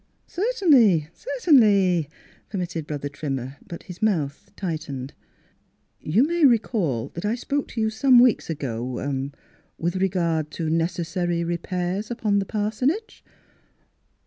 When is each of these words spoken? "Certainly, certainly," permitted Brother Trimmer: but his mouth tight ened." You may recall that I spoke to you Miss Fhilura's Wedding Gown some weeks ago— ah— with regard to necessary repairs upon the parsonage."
"Certainly, 0.25 1.09
certainly," 1.13 2.09
permitted 2.49 2.87
Brother 2.87 3.07
Trimmer: 3.07 3.57
but 3.67 3.83
his 3.83 4.01
mouth 4.01 4.49
tight 4.55 4.87
ened." 4.89 5.11
You 6.01 6.23
may 6.23 6.43
recall 6.43 7.09
that 7.09 7.23
I 7.23 7.35
spoke 7.35 7.67
to 7.67 7.79
you 7.81 7.85
Miss 7.85 7.97
Fhilura's 7.97 8.03
Wedding 8.05 8.09
Gown 8.09 8.17
some 8.17 8.23
weeks 8.23 8.49
ago— 8.49 8.99
ah— 8.99 9.37
with 9.77 9.95
regard 9.97 10.49
to 10.53 10.71
necessary 10.71 11.43
repairs 11.43 12.09
upon 12.09 12.39
the 12.39 12.45
parsonage." 12.45 13.23